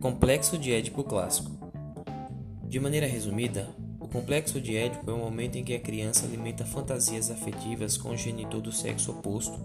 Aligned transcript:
Complexo 0.00 0.56
de 0.56 0.72
Édipo 0.72 1.02
clássico. 1.02 1.50
De 2.62 2.78
maneira 2.78 3.04
resumida, 3.04 3.68
o 3.98 4.06
complexo 4.06 4.60
de 4.60 4.76
Édipo 4.76 5.10
é 5.10 5.12
o 5.12 5.18
momento 5.18 5.56
em 5.56 5.64
que 5.64 5.74
a 5.74 5.80
criança 5.80 6.24
alimenta 6.24 6.64
fantasias 6.64 7.32
afetivas 7.32 7.96
com 7.96 8.10
o 8.10 8.16
genitor 8.16 8.60
do 8.60 8.70
sexo 8.70 9.10
oposto 9.10 9.58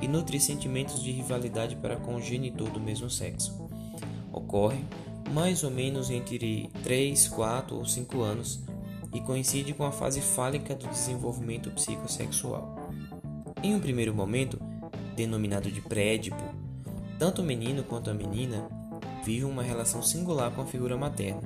e 0.00 0.06
nutre 0.06 0.38
sentimentos 0.38 1.02
de 1.02 1.10
rivalidade 1.10 1.74
para 1.74 1.96
com 1.96 2.14
o 2.14 2.22
genitor 2.22 2.70
do 2.70 2.78
mesmo 2.78 3.10
sexo. 3.10 3.68
Ocorre 4.32 4.84
mais 5.32 5.64
ou 5.64 5.70
menos 5.72 6.10
entre 6.10 6.70
3, 6.84 7.26
4 7.26 7.76
ou 7.76 7.84
5 7.84 8.20
anos 8.20 8.62
e 9.12 9.20
coincide 9.20 9.74
com 9.74 9.82
a 9.82 9.90
fase 9.90 10.20
fálica 10.20 10.76
do 10.76 10.86
desenvolvimento 10.86 11.72
psicossexual. 11.72 12.92
Em 13.64 13.74
um 13.74 13.80
primeiro 13.80 14.14
momento, 14.14 14.60
denominado 15.16 15.72
de 15.72 15.80
pré-édipo, 15.80 16.40
tanto 17.18 17.42
o 17.42 17.44
menino 17.44 17.82
quanto 17.82 18.10
a 18.10 18.14
menina 18.14 18.85
vive 19.26 19.44
uma 19.44 19.64
relação 19.64 20.04
singular 20.04 20.52
com 20.52 20.62
a 20.62 20.66
figura 20.66 20.96
materna, 20.96 21.42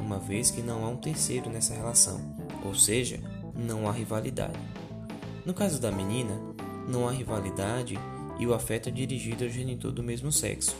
uma 0.00 0.18
vez 0.18 0.50
que 0.50 0.62
não 0.62 0.82
há 0.82 0.88
um 0.88 0.96
terceiro 0.96 1.50
nessa 1.50 1.74
relação, 1.74 2.18
ou 2.64 2.74
seja, 2.74 3.20
não 3.54 3.86
há 3.86 3.92
rivalidade. 3.92 4.58
No 5.44 5.52
caso 5.52 5.78
da 5.78 5.92
menina, 5.92 6.40
não 6.88 7.06
há 7.06 7.12
rivalidade 7.12 7.98
e 8.38 8.46
o 8.46 8.54
afeto 8.54 8.88
é 8.88 8.92
dirigido 8.92 9.44
ao 9.44 9.50
genitor 9.50 9.92
do 9.92 10.02
mesmo 10.02 10.32
sexo. 10.32 10.74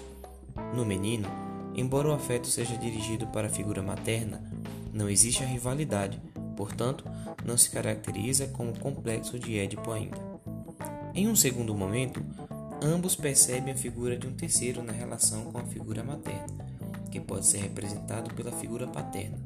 No 0.74 0.86
menino, 0.86 1.28
embora 1.74 2.08
o 2.08 2.14
afeto 2.14 2.46
seja 2.46 2.78
dirigido 2.78 3.26
para 3.26 3.48
a 3.48 3.50
figura 3.50 3.82
materna, 3.82 4.42
não 4.90 5.10
existe 5.10 5.44
a 5.44 5.46
rivalidade, 5.46 6.18
portanto, 6.56 7.04
não 7.44 7.58
se 7.58 7.68
caracteriza 7.68 8.46
como 8.46 8.78
complexo 8.78 9.38
de 9.38 9.58
Édipo 9.58 9.92
ainda. 9.92 10.16
Em 11.14 11.28
um 11.28 11.36
segundo 11.36 11.74
momento, 11.74 12.24
ambos 12.82 13.16
percebem 13.16 13.72
a 13.72 13.76
figura 13.76 14.16
de 14.16 14.26
um 14.26 14.32
terceiro 14.32 14.82
na 14.82 14.92
relação 14.92 15.44
com 15.44 15.58
a 15.58 15.64
figura 15.64 16.04
materna, 16.04 16.46
que 17.10 17.20
pode 17.20 17.46
ser 17.46 17.58
representado 17.58 18.32
pela 18.34 18.52
figura 18.52 18.86
paterna. 18.86 19.38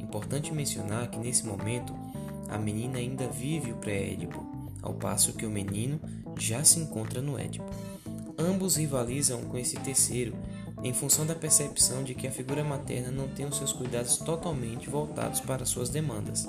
Importante 0.00 0.52
mencionar 0.52 1.08
que 1.08 1.18
nesse 1.18 1.46
momento 1.46 1.94
a 2.48 2.58
menina 2.58 2.98
ainda 2.98 3.28
vive 3.28 3.72
o 3.72 3.76
pré-édipo, 3.76 4.44
ao 4.82 4.94
passo 4.94 5.32
que 5.32 5.46
o 5.46 5.50
menino 5.50 6.00
já 6.38 6.62
se 6.64 6.78
encontra 6.78 7.20
no 7.20 7.38
édipo. 7.38 7.68
Ambos 8.38 8.76
rivalizam 8.76 9.42
com 9.42 9.56
esse 9.56 9.76
terceiro 9.76 10.34
em 10.82 10.92
função 10.92 11.26
da 11.26 11.34
percepção 11.34 12.04
de 12.04 12.14
que 12.14 12.26
a 12.26 12.30
figura 12.30 12.62
materna 12.62 13.10
não 13.10 13.28
tem 13.28 13.46
os 13.46 13.56
seus 13.56 13.72
cuidados 13.72 14.18
totalmente 14.18 14.88
voltados 14.88 15.40
para 15.40 15.64
suas 15.64 15.88
demandas. 15.88 16.48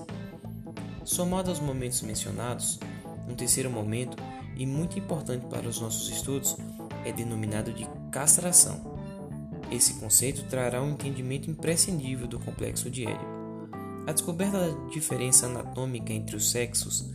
Somado 1.04 1.50
aos 1.50 1.60
momentos 1.60 2.02
mencionados, 2.02 2.80
um 3.28 3.36
terceiro 3.36 3.70
momento 3.70 4.18
e 4.56 4.66
muito 4.66 4.98
importante 4.98 5.46
para 5.46 5.68
os 5.68 5.80
nossos 5.80 6.10
estudos 6.10 6.56
é 7.06 7.12
denominado 7.12 7.72
de 7.72 7.88
castração. 8.12 8.98
Esse 9.72 9.96
conceito 9.96 10.44
trará 10.44 10.82
um 10.82 10.92
entendimento 10.92 11.50
imprescindível 11.50 12.28
do 12.28 12.40
complexo 12.40 12.90
de 12.90 13.06
Édipo. 13.06 13.38
A 14.08 14.14
descoberta 14.14 14.58
da 14.58 14.90
diferença 14.90 15.48
anatômica 15.48 16.14
entre 16.14 16.36
os 16.36 16.50
sexos, 16.50 17.10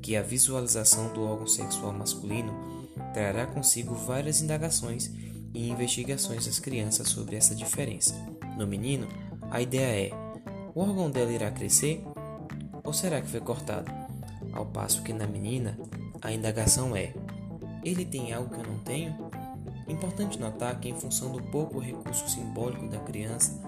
que 0.00 0.14
é 0.14 0.18
a 0.18 0.22
visualização 0.22 1.12
do 1.12 1.22
órgão 1.22 1.46
sexual 1.46 1.92
masculino, 1.92 2.88
trará 3.12 3.46
consigo 3.46 3.94
várias 3.94 4.40
indagações 4.40 5.12
e 5.52 5.68
investigações 5.68 6.46
das 6.46 6.58
crianças 6.58 7.08
sobre 7.08 7.36
essa 7.36 7.54
diferença. 7.54 8.14
No 8.56 8.66
menino, 8.66 9.06
a 9.50 9.60
ideia 9.60 10.08
é: 10.08 10.10
o 10.74 10.80
órgão 10.80 11.10
dela 11.10 11.32
irá 11.32 11.50
crescer 11.50 12.02
ou 12.82 12.92
será 12.92 13.20
que 13.20 13.28
foi 13.28 13.40
cortado? 13.40 14.07
Ao 14.52 14.66
passo 14.66 15.02
que 15.02 15.12
na 15.12 15.26
menina, 15.26 15.78
a 16.22 16.32
indagação 16.32 16.96
é: 16.96 17.14
ele 17.84 18.04
tem 18.04 18.32
algo 18.32 18.54
que 18.54 18.60
eu 18.60 18.72
não 18.72 18.78
tenho? 18.80 19.14
Importante 19.88 20.38
notar 20.38 20.78
que, 20.78 20.88
em 20.88 20.94
função 20.94 21.32
do 21.32 21.42
pouco 21.42 21.78
recurso 21.78 22.28
simbólico 22.28 22.88
da 22.88 22.98
criança, 22.98 23.58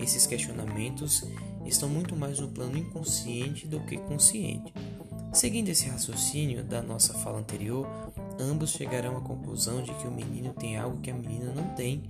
esses 0.00 0.26
questionamentos 0.26 1.24
estão 1.64 1.88
muito 1.88 2.16
mais 2.16 2.40
no 2.40 2.48
plano 2.48 2.76
inconsciente 2.76 3.66
do 3.66 3.80
que 3.80 3.96
consciente. 3.96 4.72
Seguindo 5.32 5.68
esse 5.68 5.88
raciocínio 5.88 6.64
da 6.64 6.82
nossa 6.82 7.14
fala 7.14 7.38
anterior, 7.38 7.86
ambos 8.40 8.70
chegarão 8.70 9.16
à 9.16 9.20
conclusão 9.20 9.82
de 9.82 9.92
que 9.94 10.08
o 10.08 10.10
menino 10.10 10.52
tem 10.54 10.76
algo 10.76 11.00
que 11.00 11.10
a 11.10 11.14
menina 11.14 11.52
não 11.54 11.74
tem, 11.74 12.02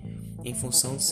em 0.44 0.54
função 0.54 0.96
de 0.96 1.02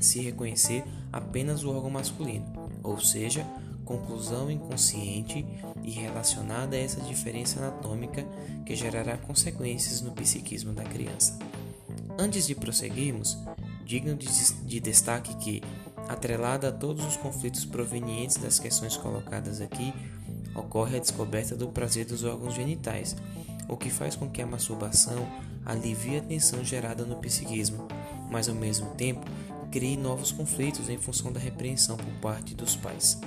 se 0.00 0.20
reconhecer 0.20 0.82
apenas 1.12 1.62
o 1.62 1.70
órgão 1.70 1.90
masculino, 1.90 2.46
ou 2.82 2.98
seja, 2.98 3.46
conclusão 3.90 4.48
inconsciente 4.48 5.44
e 5.82 5.90
relacionada 5.90 6.76
a 6.76 6.78
essa 6.78 7.00
diferença 7.00 7.58
anatômica 7.58 8.24
que 8.64 8.76
gerará 8.76 9.16
consequências 9.16 10.00
no 10.00 10.12
psiquismo 10.12 10.72
da 10.72 10.84
criança. 10.84 11.36
Antes 12.16 12.46
de 12.46 12.54
prosseguirmos, 12.54 13.36
digno 13.84 14.14
de 14.14 14.78
destaque 14.78 15.34
que, 15.38 15.60
atrelada 16.08 16.68
a 16.68 16.72
todos 16.72 17.04
os 17.04 17.16
conflitos 17.16 17.64
provenientes 17.64 18.36
das 18.36 18.60
questões 18.60 18.96
colocadas 18.96 19.60
aqui, 19.60 19.92
ocorre 20.54 20.98
a 20.98 21.00
descoberta 21.00 21.56
do 21.56 21.66
prazer 21.66 22.04
dos 22.04 22.22
órgãos 22.22 22.54
genitais, 22.54 23.16
o 23.68 23.76
que 23.76 23.90
faz 23.90 24.14
com 24.14 24.30
que 24.30 24.40
a 24.40 24.46
masturbação 24.46 25.26
alivie 25.66 26.18
a 26.18 26.22
tensão 26.22 26.64
gerada 26.64 27.04
no 27.04 27.16
psiquismo, 27.16 27.88
mas 28.30 28.48
ao 28.48 28.54
mesmo 28.54 28.90
tempo 28.94 29.26
crie 29.72 29.96
novos 29.96 30.30
conflitos 30.30 30.88
em 30.88 30.98
função 30.98 31.32
da 31.32 31.40
repreensão 31.40 31.96
por 31.96 32.12
parte 32.20 32.54
dos 32.54 32.76
pais. 32.76 33.18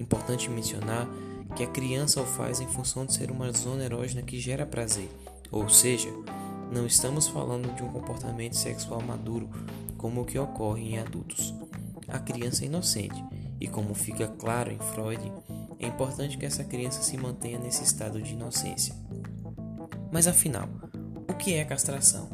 Importante 0.00 0.48
mencionar 0.48 1.06
que 1.54 1.62
a 1.62 1.66
criança 1.66 2.22
o 2.22 2.26
faz 2.26 2.60
em 2.60 2.66
função 2.66 3.04
de 3.04 3.12
ser 3.12 3.30
uma 3.30 3.52
zona 3.52 3.84
erógena 3.84 4.22
que 4.22 4.40
gera 4.40 4.64
prazer, 4.64 5.10
ou 5.50 5.68
seja, 5.68 6.08
não 6.72 6.86
estamos 6.86 7.28
falando 7.28 7.74
de 7.74 7.82
um 7.82 7.88
comportamento 7.88 8.56
sexual 8.56 9.02
maduro 9.02 9.50
como 9.98 10.22
o 10.22 10.24
que 10.24 10.38
ocorre 10.38 10.94
em 10.94 10.98
adultos. 10.98 11.54
A 12.08 12.18
criança 12.18 12.64
é 12.64 12.66
inocente 12.66 13.22
e, 13.60 13.68
como 13.68 13.94
fica 13.94 14.26
claro 14.26 14.72
em 14.72 14.78
Freud, 14.78 15.20
é 15.78 15.86
importante 15.86 16.38
que 16.38 16.46
essa 16.46 16.64
criança 16.64 17.02
se 17.02 17.16
mantenha 17.16 17.58
nesse 17.58 17.84
estado 17.84 18.22
de 18.22 18.32
inocência. 18.32 18.94
Mas 20.10 20.26
afinal, 20.26 20.68
o 21.28 21.34
que 21.34 21.54
é 21.54 21.64
castração? 21.64 22.28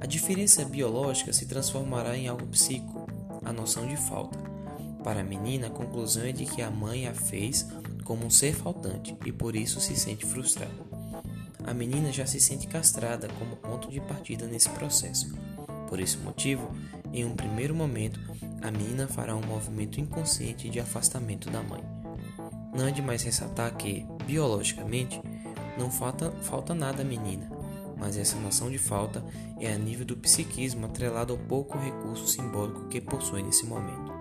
A 0.00 0.06
diferença 0.06 0.64
biológica 0.64 1.32
se 1.32 1.46
transformará 1.46 2.16
em 2.16 2.28
algo 2.28 2.46
psíquico, 2.46 3.06
a 3.44 3.52
noção 3.52 3.86
de 3.86 3.96
falta. 3.96 4.51
Para 5.04 5.20
a 5.20 5.24
menina, 5.24 5.66
a 5.66 5.70
conclusão 5.70 6.24
é 6.24 6.32
de 6.32 6.46
que 6.46 6.62
a 6.62 6.70
mãe 6.70 7.08
a 7.08 7.14
fez 7.14 7.66
como 8.04 8.26
um 8.26 8.30
ser 8.30 8.54
faltante 8.54 9.16
e 9.24 9.32
por 9.32 9.56
isso 9.56 9.80
se 9.80 9.96
sente 9.96 10.24
frustrada. 10.24 10.72
A 11.64 11.72
menina 11.72 12.12
já 12.12 12.26
se 12.26 12.40
sente 12.40 12.66
castrada 12.66 13.28
como 13.38 13.56
ponto 13.56 13.90
de 13.90 14.00
partida 14.00 14.46
nesse 14.46 14.68
processo. 14.70 15.32
Por 15.88 16.00
esse 16.00 16.16
motivo, 16.18 16.70
em 17.12 17.24
um 17.24 17.34
primeiro 17.34 17.74
momento, 17.74 18.20
a 18.62 18.70
menina 18.70 19.06
fará 19.06 19.36
um 19.36 19.44
movimento 19.44 20.00
inconsciente 20.00 20.68
de 20.68 20.80
afastamento 20.80 21.50
da 21.50 21.62
mãe. 21.62 21.82
Não 22.74 22.88
é 22.88 22.90
demais 22.90 23.22
ressaltar 23.22 23.76
que, 23.76 24.06
biologicamente, 24.26 25.20
não 25.78 25.90
falta, 25.90 26.30
falta 26.42 26.74
nada 26.74 27.02
à 27.02 27.04
menina, 27.04 27.50
mas 27.98 28.16
essa 28.16 28.36
noção 28.36 28.70
de 28.70 28.78
falta 28.78 29.24
é 29.60 29.72
a 29.72 29.78
nível 29.78 30.06
do 30.06 30.16
psiquismo 30.16 30.86
atrelado 30.86 31.32
ao 31.32 31.38
pouco 31.38 31.78
recurso 31.78 32.26
simbólico 32.26 32.88
que 32.88 33.00
possui 33.00 33.42
nesse 33.42 33.66
momento. 33.66 34.11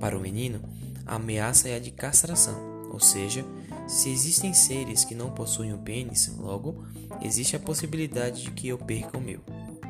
Para 0.00 0.16
o 0.16 0.20
menino, 0.20 0.60
a 1.06 1.16
ameaça 1.16 1.68
é 1.68 1.76
a 1.76 1.80
de 1.80 1.90
castração, 1.90 2.88
ou 2.92 3.00
seja, 3.00 3.44
se 3.86 4.10
existem 4.10 4.52
seres 4.52 5.04
que 5.04 5.14
não 5.14 5.30
possuem 5.30 5.72
o 5.72 5.78
pênis, 5.78 6.32
logo, 6.38 6.84
existe 7.22 7.56
a 7.56 7.60
possibilidade 7.60 8.42
de 8.42 8.50
que 8.50 8.68
eu 8.68 8.78
perca 8.78 9.16
o 9.16 9.20
meu. 9.20 9.40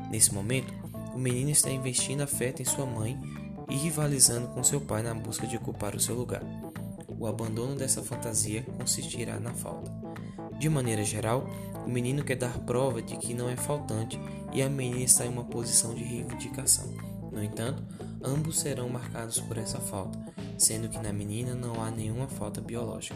Nesse 0.09 0.33
momento, 0.33 0.73
o 1.13 1.17
menino 1.19 1.49
está 1.49 1.69
investindo 1.69 2.21
afeto 2.21 2.61
em 2.61 2.65
sua 2.65 2.85
mãe 2.85 3.19
e 3.69 3.75
rivalizando 3.75 4.47
com 4.47 4.63
seu 4.63 4.81
pai 4.81 5.03
na 5.03 5.13
busca 5.13 5.45
de 5.45 5.57
ocupar 5.57 5.95
o 5.95 5.99
seu 5.99 6.15
lugar. 6.15 6.41
O 7.07 7.27
abandono 7.27 7.75
dessa 7.75 8.01
fantasia 8.01 8.63
consistirá 8.77 9.39
na 9.39 9.53
falta. 9.53 9.91
De 10.57 10.69
maneira 10.69 11.03
geral, 11.03 11.47
o 11.85 11.89
menino 11.89 12.23
quer 12.23 12.35
dar 12.35 12.57
prova 12.59 13.01
de 13.01 13.17
que 13.17 13.33
não 13.33 13.49
é 13.49 13.55
faltante 13.55 14.19
e 14.53 14.61
a 14.61 14.69
menina 14.69 15.03
está 15.03 15.25
em 15.25 15.29
uma 15.29 15.43
posição 15.43 15.93
de 15.93 16.03
reivindicação. 16.03 17.08
No 17.39 17.45
entanto, 17.45 17.81
ambos 18.21 18.59
serão 18.59 18.89
marcados 18.89 19.39
por 19.39 19.57
essa 19.57 19.79
falta, 19.79 20.19
sendo 20.57 20.89
que 20.89 20.99
na 20.99 21.13
menina 21.13 21.55
não 21.55 21.81
há 21.81 21.89
nenhuma 21.89 22.27
falta 22.27 22.59
biológica. 22.59 23.15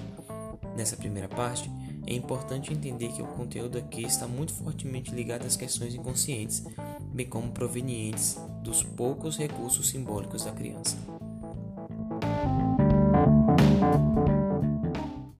Nessa 0.77 0.95
primeira 0.95 1.27
parte, 1.27 1.69
é 2.07 2.13
importante 2.13 2.71
entender 2.71 3.09
que 3.09 3.21
o 3.21 3.27
conteúdo 3.27 3.77
aqui 3.77 4.03
está 4.03 4.25
muito 4.25 4.53
fortemente 4.53 5.13
ligado 5.13 5.45
às 5.45 5.57
questões 5.57 5.93
inconscientes, 5.93 6.63
bem 7.13 7.25
como 7.25 7.51
provenientes 7.51 8.39
dos 8.63 8.81
poucos 8.81 9.37
recursos 9.37 9.89
simbólicos 9.89 10.45
da 10.45 10.53
criança. 10.53 10.95